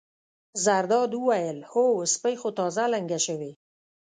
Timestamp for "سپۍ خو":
2.13-2.49